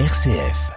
[0.00, 0.72] RCF.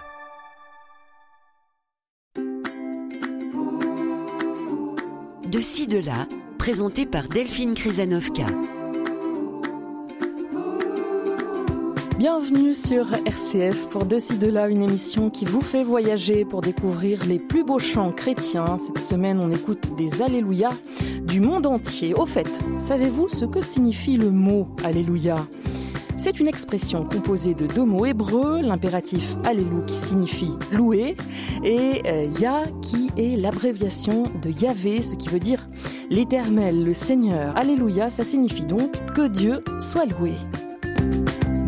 [5.44, 8.46] De ci, de là, présenté par Delphine Krizanovka.
[12.16, 16.60] Bienvenue sur RCF pour De ci, de là, une émission qui vous fait voyager pour
[16.60, 18.78] découvrir les plus beaux chants chrétiens.
[18.78, 20.68] Cette semaine, on écoute des Alléluia
[21.24, 22.14] du monde entier.
[22.14, 25.34] Au fait, savez-vous ce que signifie le mot Alléluia?
[26.18, 31.16] C'est une expression composée de deux mots hébreux, l'impératif Alléluia qui signifie louer
[31.64, 35.68] et euh, Ya qui est l'abréviation de Yahvé, ce qui veut dire
[36.10, 37.56] l'éternel, le Seigneur.
[37.56, 40.32] Alléluia, ça signifie donc que Dieu soit loué.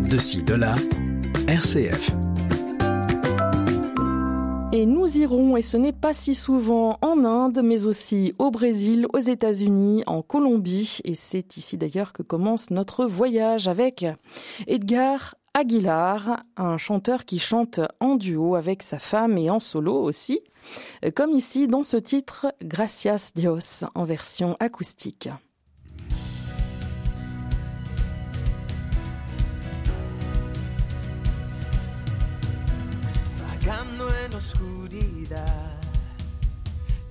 [0.09, 0.75] De ci, de là,
[1.47, 2.11] RCF.
[4.73, 9.05] Et nous irons, et ce n'est pas si souvent, en Inde, mais aussi au Brésil,
[9.11, 10.99] aux États-Unis, en Colombie.
[11.03, 14.05] Et c'est ici d'ailleurs que commence notre voyage avec
[14.67, 20.39] Edgar Aguilar, un chanteur qui chante en duo avec sa femme et en solo aussi,
[21.15, 25.27] comme ici dans ce titre Gracias Dios en version acoustique.
[34.41, 35.77] Oscuridad,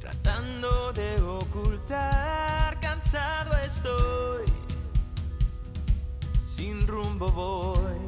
[0.00, 4.45] tratando de ocultar, cansado estoy,
[6.45, 8.00] sin rumbo voy.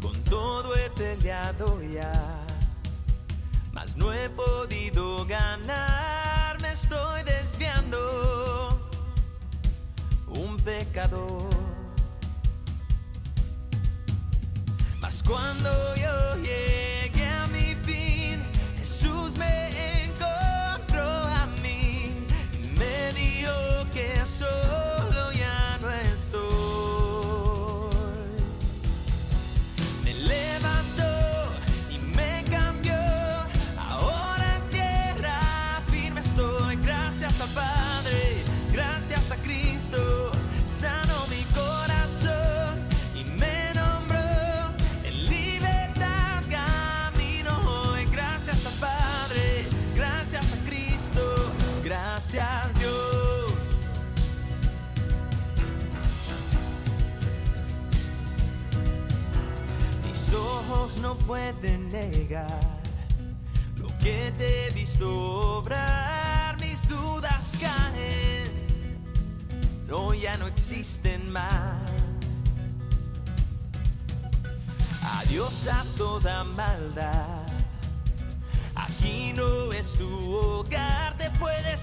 [0.00, 2.12] Con todo he peleado ya,
[3.72, 8.90] mas no he podido ganar, me estoy desviando,
[10.28, 11.75] un pecador.
[15.06, 18.42] Mas cuando yo llegué a mi fin,
[18.80, 19.75] Jesús me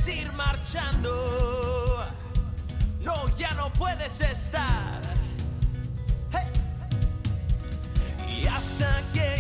[0.07, 2.05] ir marchando.
[3.01, 5.01] No, ya no puedes estar.
[8.29, 9.32] Y hasta que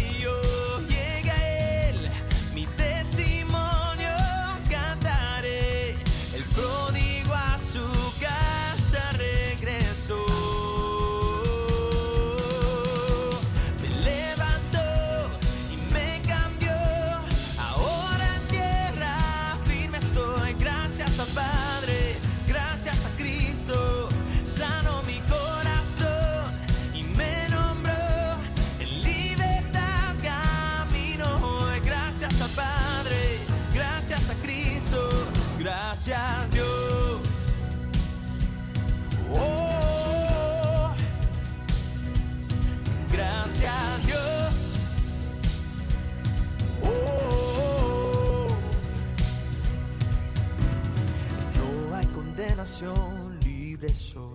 [52.81, 54.33] libre soy,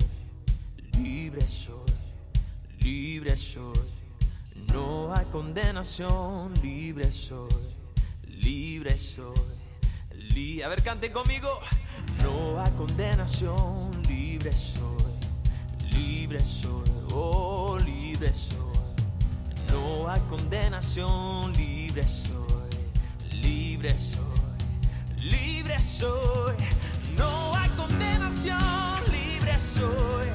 [0.97, 1.93] libre soy,
[2.81, 3.72] libre soy.
[4.72, 7.48] No hay condenación, libre soy,
[8.28, 9.34] libre soy.
[10.34, 11.48] Li- A ver, canten conmigo.
[12.22, 18.57] No hay condenación, libre soy, libre soy, oh, libre soy.
[19.72, 22.71] No hay condenación, libre soy,
[23.42, 24.22] libre soy,
[25.22, 26.54] libre soy.
[27.16, 28.08] No hay condenación,
[29.10, 30.28] libre soy,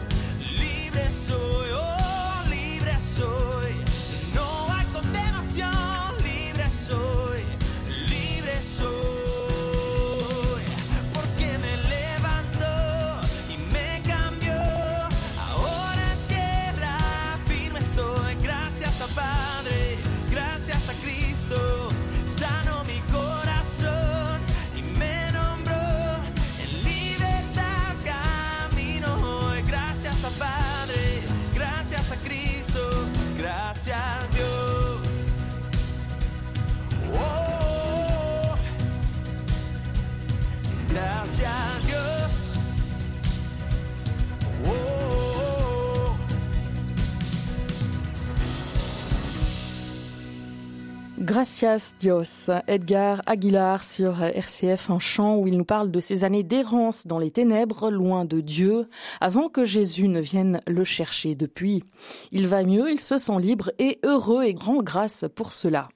[51.63, 56.44] Gracias Dios, Edgar Aguilar sur RCF, un chant où il nous parle de ses années
[56.44, 58.89] d'errance dans les ténèbres, loin de Dieu,
[59.21, 61.36] avant que Jésus ne vienne le chercher.
[61.36, 61.86] Depuis,
[62.33, 65.88] il va mieux, il se sent libre et heureux et grand grâce pour cela.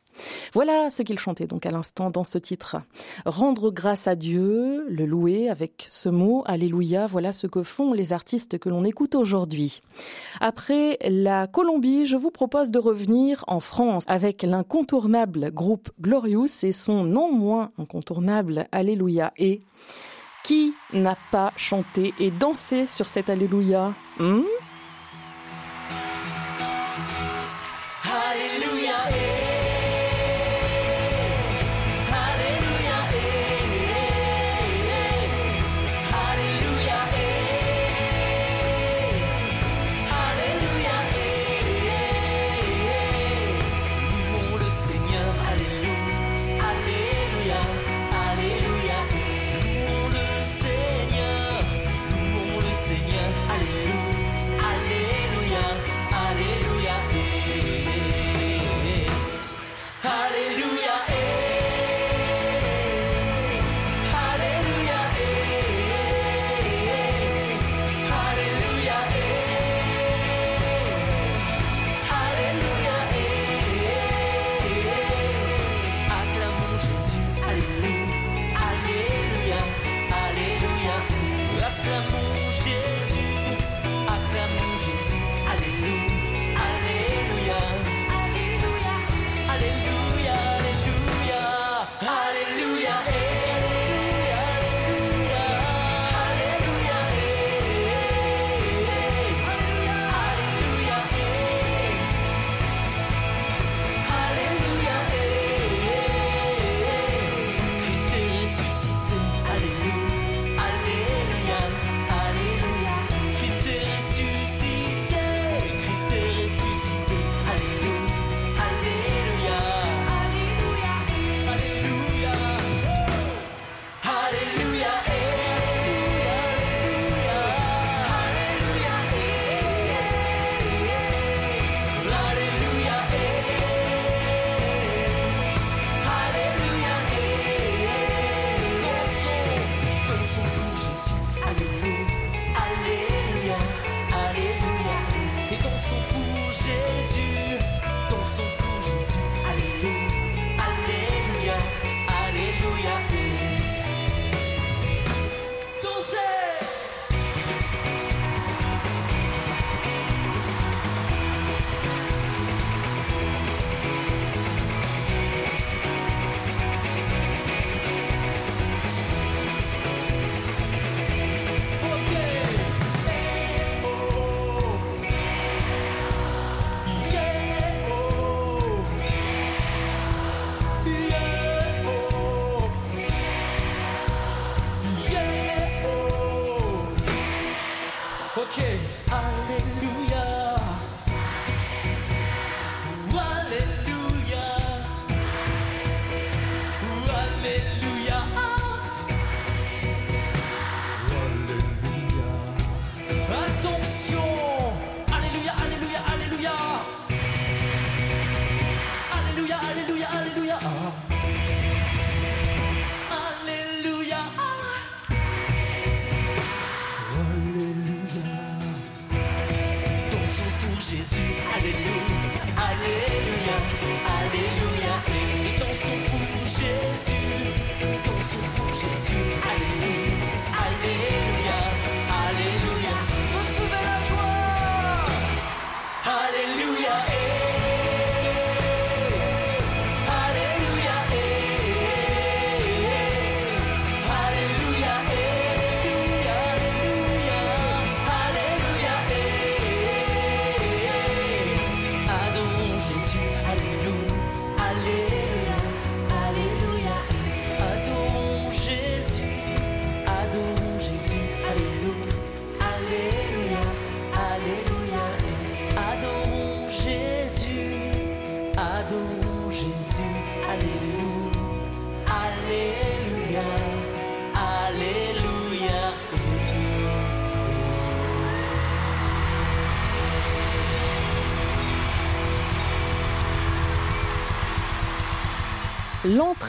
[0.53, 2.77] Voilà ce qu'il chantait donc à l'instant dans ce titre.
[3.25, 8.13] Rendre grâce à Dieu, le louer avec ce mot, Alléluia, voilà ce que font les
[8.13, 9.81] artistes que l'on écoute aujourd'hui.
[10.39, 16.71] Après la Colombie, je vous propose de revenir en France avec l'incontournable groupe Glorious et
[16.71, 19.33] son non moins incontournable Alléluia.
[19.37, 19.59] Et
[20.43, 23.93] qui n'a pas chanté et dansé sur cet Alléluia?
[24.19, 24.43] Hmm?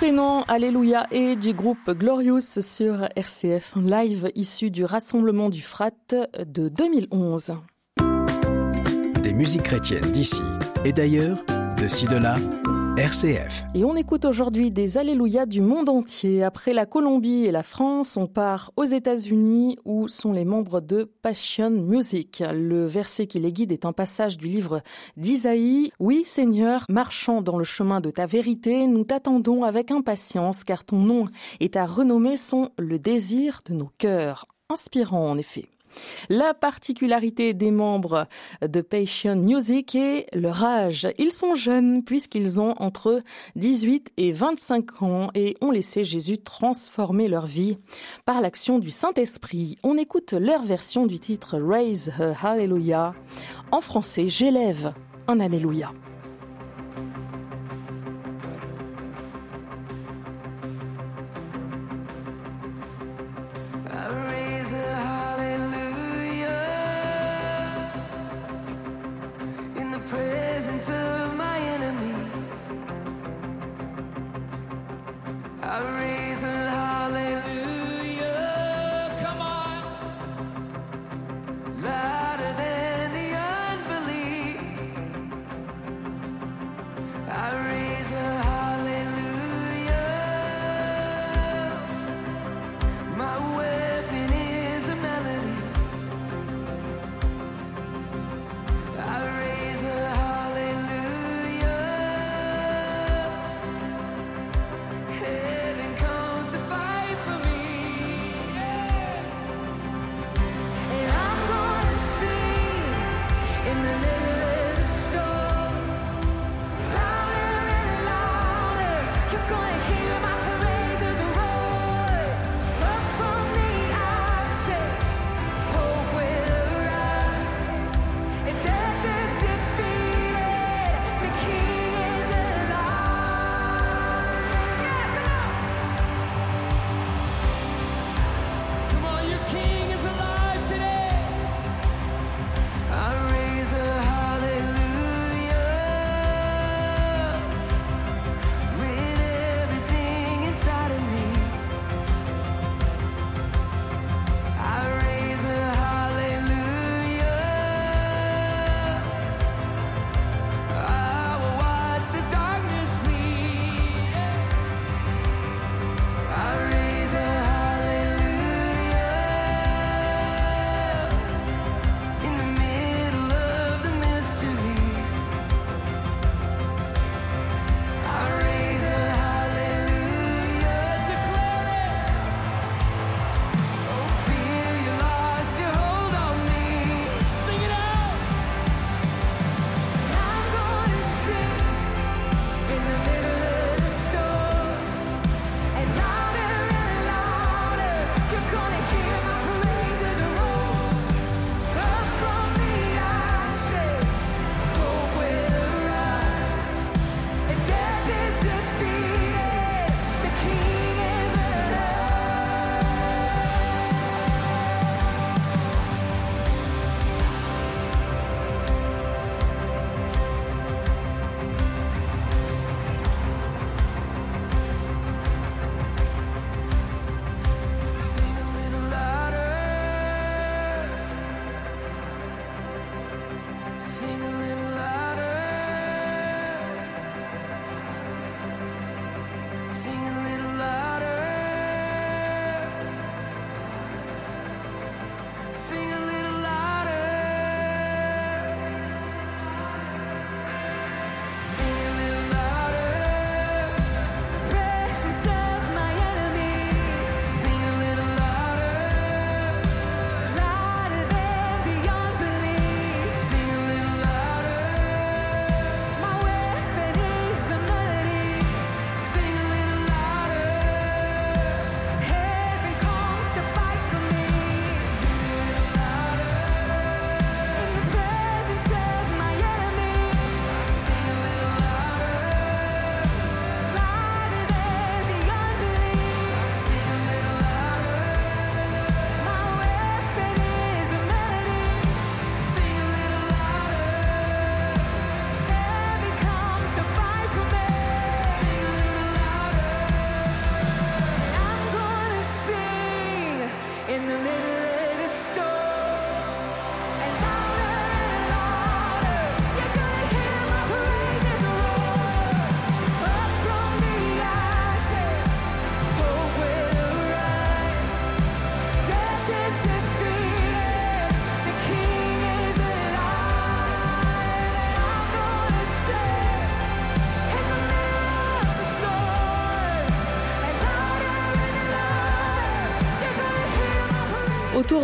[0.00, 5.90] L'entraînant Alléluia et du groupe Glorious sur RCF live issu du rassemblement du Frat
[6.38, 7.54] de 2011.
[9.20, 10.42] Des musiques chrétiennes d'ici
[10.84, 11.38] et d'ailleurs,
[11.82, 12.36] de ci de là,
[12.98, 13.64] RCF.
[13.76, 16.42] Et on écoute aujourd'hui des Alléluia du monde entier.
[16.42, 21.04] Après la Colombie et la France, on part aux États-Unis où sont les membres de
[21.22, 22.42] Passion Music.
[22.52, 24.82] Le verset qui les guide est un passage du livre
[25.16, 25.92] d'Isaïe.
[26.00, 30.98] Oui, Seigneur, marchant dans le chemin de ta vérité, nous t'attendons avec impatience car ton
[30.98, 31.26] nom
[31.60, 34.44] et ta renommée sont le désir de nos cœurs.
[34.70, 35.68] Inspirant en effet.
[36.28, 38.26] La particularité des membres
[38.62, 41.08] de Passion Music est leur âge.
[41.18, 43.20] Ils sont jeunes puisqu'ils ont entre
[43.56, 47.78] 18 et 25 ans et ont laissé Jésus transformer leur vie
[48.24, 49.78] par l'action du Saint-Esprit.
[49.82, 52.12] On écoute leur version du titre Raise
[52.42, 53.14] Hallelujah.
[53.70, 54.92] En français, j'élève
[55.26, 55.92] un Alléluia.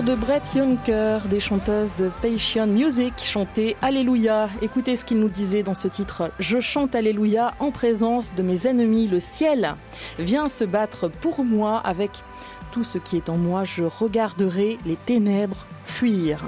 [0.04, 4.50] De Brett Juncker, des chanteuses de Passion Music, chanter Alléluia.
[4.60, 6.30] Écoutez ce qu'il nous disait dans ce titre.
[6.38, 9.08] Je chante Alléluia en présence de mes ennemis.
[9.08, 9.74] Le ciel
[10.18, 12.10] vient se battre pour moi avec
[12.72, 13.64] tout ce qui est en moi.
[13.64, 16.42] Je regarderai les ténèbres fuir.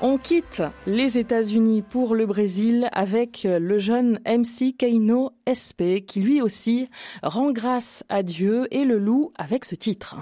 [0.00, 6.42] On quitte les États-Unis pour le Brésil avec le jeune MC Keino SP qui lui
[6.42, 6.88] aussi
[7.22, 10.16] rend grâce à Dieu et le loue avec ce titre.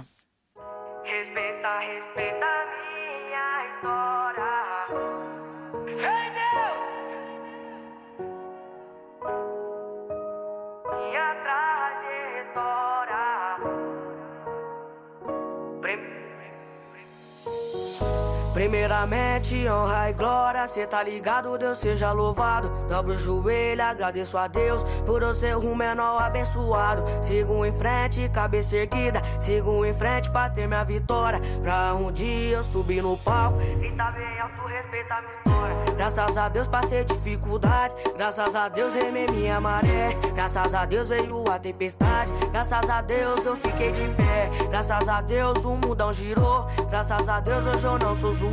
[18.62, 22.68] Primeiramente, honra e glória, cê tá ligado, Deus seja louvado.
[22.88, 27.02] Dobro o joelho, agradeço a Deus por eu ser um menor abençoado.
[27.24, 31.40] Sigo em frente, cabeça erguida, sigo em frente pra ter minha vitória.
[31.60, 35.52] Pra um dia eu subir no palco e tá bem alto, respeita a minha história.
[35.96, 40.16] Graças a Deus passei dificuldade, graças a Deus remei minha maré.
[40.34, 44.50] Graças a Deus veio a tempestade, graças a Deus eu fiquei de pé.
[44.70, 48.51] Graças a Deus o mundão girou, graças a Deus hoje eu não sou zoado.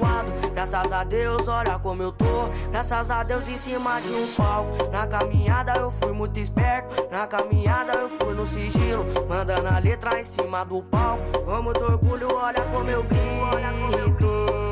[0.54, 2.50] Graças a Deus, olha como eu tô.
[2.70, 4.92] Graças a Deus em cima de um palco.
[4.92, 7.08] Na caminhada eu fui muito esperto.
[7.10, 9.06] Na caminhada eu fui no sigilo.
[9.28, 11.24] Mandando a letra em cima do palco.
[11.46, 14.68] Com muito orgulho, olha como eu grito.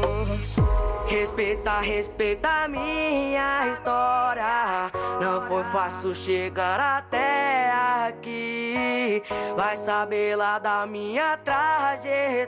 [1.07, 4.91] Respeita, respeita a minha história.
[5.21, 7.71] Não foi fácil chegar até
[8.07, 9.23] aqui.
[9.55, 12.43] Vai saber lá da minha trajetória.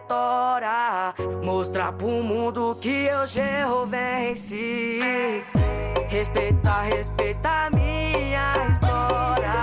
[1.41, 4.99] Mostrar pro mundo que eu já venci.
[6.09, 9.53] Respeita, respeita a minha história.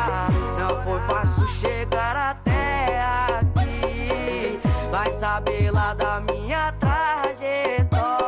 [0.59, 2.99] Não foi fácil chegar até
[3.41, 4.59] aqui.
[4.91, 8.26] Vai saber lá da minha trajetória.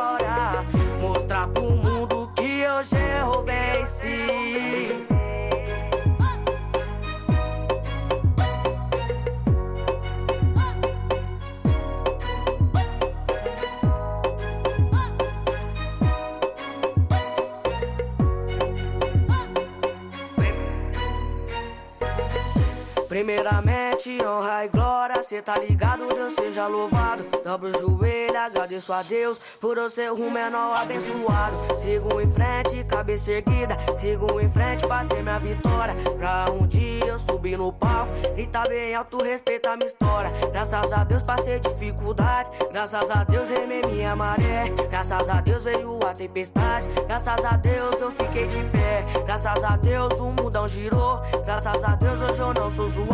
[23.19, 27.25] Primeiramente, honra e glória, cê tá ligado, Deus seja louvado.
[27.43, 31.57] Dobro o joelho, agradeço a Deus por eu ser um menor abençoado.
[31.79, 35.93] Sigo em frente, cabeça erguida, sigo em frente pra ter minha vitória.
[36.17, 40.31] Pra um dia eu subir no palco, grita bem alto, respeita minha história.
[40.53, 44.69] Graças a Deus passei dificuldade, graças a Deus remei minha maré.
[44.89, 49.03] Graças a Deus veio a tempestade, graças a Deus eu fiquei de pé.
[49.25, 53.08] Graças a Deus o mundão girou, graças a Deus hoje eu não sou zoado.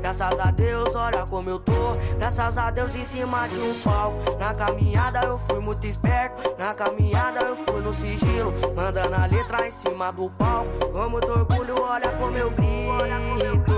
[0.00, 1.94] Graças a Deus, olha como eu tô.
[2.18, 4.38] Graças a Deus em cima de um palco.
[4.40, 6.54] Na caminhada eu fui muito esperto.
[6.58, 8.52] Na caminhada eu fui no sigilo.
[8.74, 10.92] Mandando a letra em cima do palco.
[10.92, 13.77] Com muito orgulho, olha como eu grito.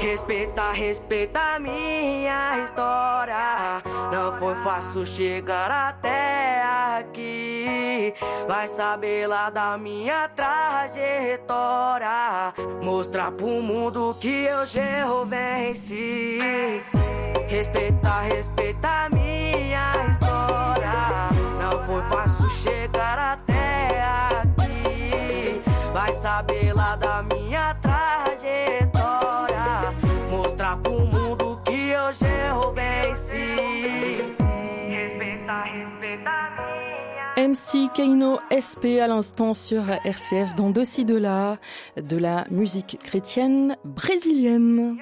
[0.00, 3.82] Respeita, respeita minha história.
[4.10, 6.62] Não foi fácil chegar até
[6.98, 8.14] aqui.
[8.48, 12.08] Vai saber lá da minha trajetória.
[12.80, 16.38] Mostrar pro mundo que eu já venci.
[17.46, 21.28] Respeita, respeita minha história.
[21.60, 24.02] Não foi fácil chegar até
[24.40, 25.62] aqui.
[25.92, 26.59] Vai saber
[37.50, 41.58] MC Keino SP à l'instant sur RCF dans de ci de là,
[41.96, 44.96] de la musique chrétienne brésilienne.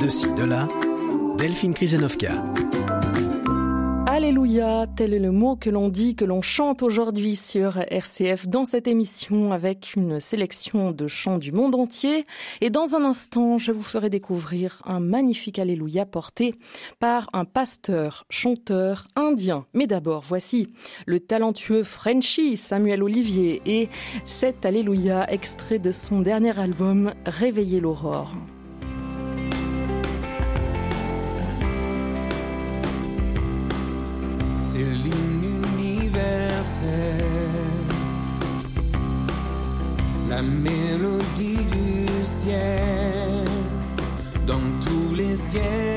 [0.00, 0.66] De ci, de là,
[1.38, 2.32] Delphine Krizanovka.
[4.12, 8.66] Alléluia, tel est le mot que l'on dit, que l'on chante aujourd'hui sur RCF dans
[8.66, 12.26] cette émission avec une sélection de chants du monde entier.
[12.60, 16.52] Et dans un instant, je vous ferai découvrir un magnifique Alléluia porté
[17.00, 19.64] par un pasteur, chanteur indien.
[19.72, 20.74] Mais d'abord, voici
[21.06, 23.88] le talentueux Frenchy Samuel Olivier et
[24.26, 28.30] cet Alléluia extrait de son dernier album Réveiller l'aurore.
[40.42, 43.44] La mélodie du ciel,
[44.46, 45.91] dans tous les ciels,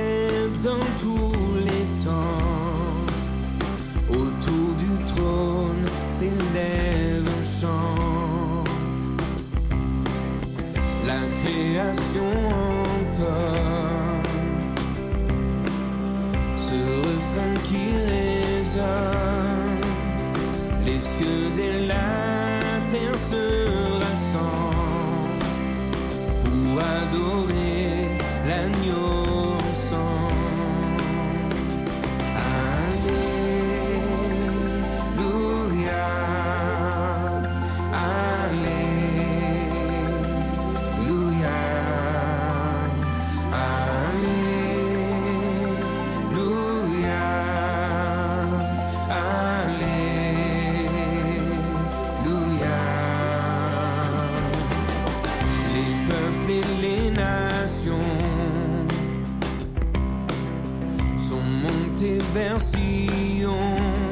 [62.72, 64.05] canción.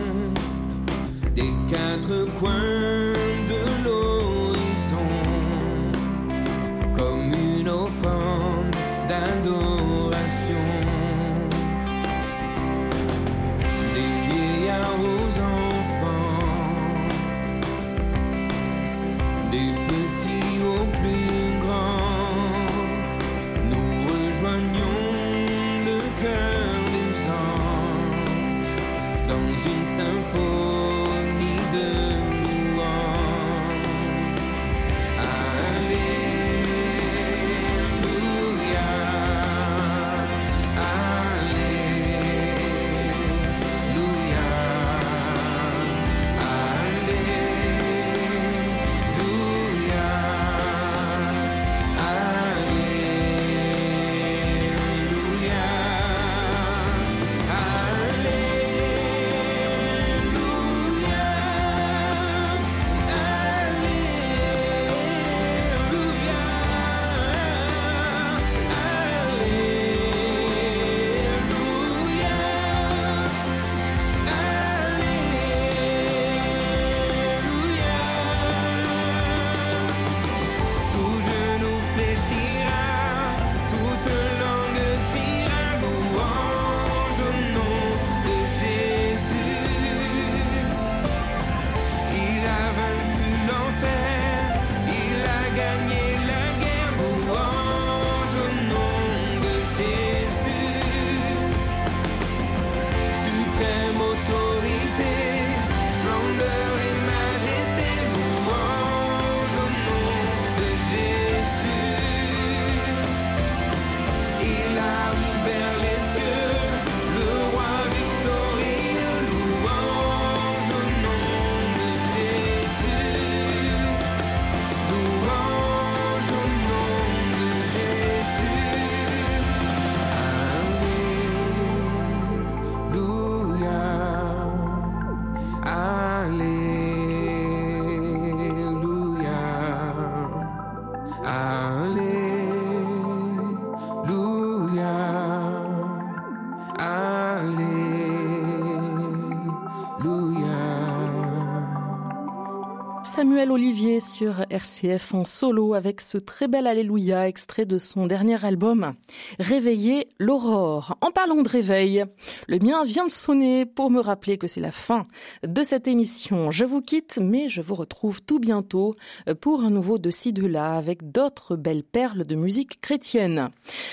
[153.52, 158.94] Olivier sur RCF en solo avec ce très bel Alléluia extrait de son dernier album
[159.40, 160.98] Réveiller l'aurore.
[161.02, 162.06] En parlant de réveil,
[162.48, 165.08] le mien vient de sonner pour me rappeler que c'est la fin
[165.46, 166.52] de cette émission.
[166.52, 168.94] Je vous quitte mais je vous retrouve tout bientôt
[169.42, 173.50] pour un nouveau de ci de là avec d'autres belles perles de musique chrétienne.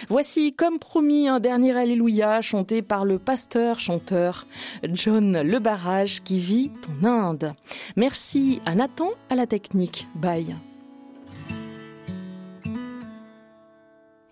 [0.08, 4.46] Voici comme promis un dernier Alléluia chanté par le pasteur chanteur
[4.92, 6.70] John Le Barrage qui vit
[7.02, 7.52] en Inde.
[7.96, 10.05] Merci à Nathan à la technique.
[10.15, 10.55] Bye.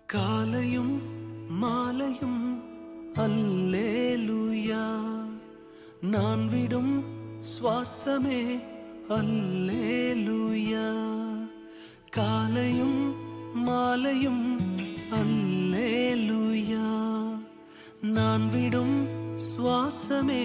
[0.08, 0.94] காலையும்
[1.60, 2.42] மாலையும்
[3.16, 4.84] அல்லேலுயா
[6.04, 6.92] நான் விடும்
[7.52, 8.42] சுவாசமே
[9.18, 10.88] அல்லேலுயா
[12.10, 12.98] காலையும்
[13.68, 14.44] மாலையும்
[15.20, 16.88] அல்லேலுயா
[18.16, 18.96] நான் விடும்
[19.50, 20.44] சுவாசமே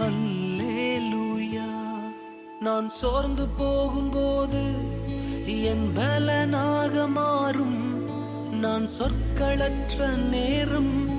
[0.00, 0.53] அல்லேலுயா
[2.65, 4.73] நான் சோர்ந்து போகும்போது
[5.45, 8.07] என் பலனாக மாறும்.
[8.59, 11.09] நான் சொற்களற்ற நேரம்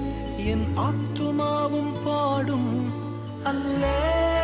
[0.47, 2.91] என் ஆத்துமாவும் பாடும்.
[3.45, 4.36] அல்லே.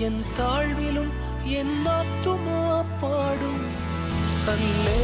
[0.00, 1.10] என் தாழ்விலும்
[1.58, 2.60] என் ஆத்துமா
[3.00, 3.62] பாடும்
[4.46, 5.00] அல்லே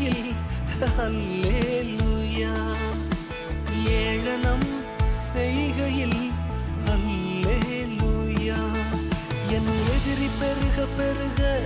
[0.00, 0.34] மகிமையில்
[0.98, 2.74] அல்லேலுயா.
[3.86, 6.30] ஏளனம் செய்கையில்.
[6.86, 8.72] அல்லேலுயா.
[9.48, 11.60] என் எதிரி பெருக பெருக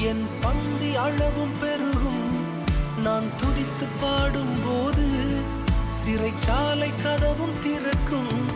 [0.00, 2.44] என் பந்தி அளவும் பெருகும்.
[3.02, 5.40] நான் துதித்து பாடும் போது
[6.04, 8.50] சிறைச்சாலை கதவும் திறக்கும்.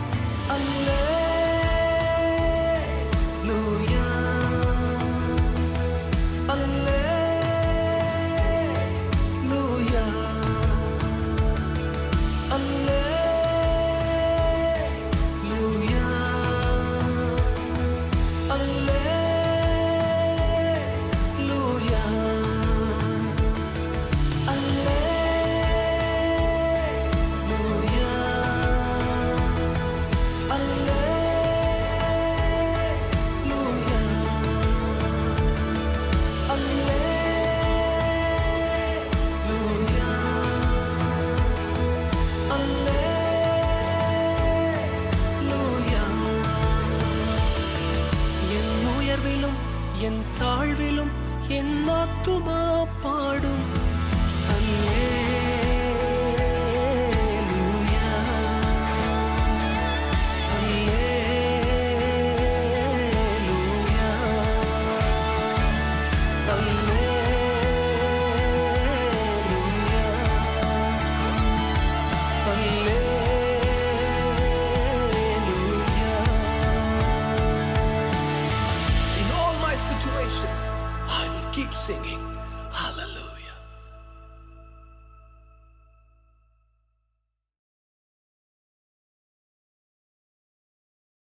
[0.47, 0.89] அல்ல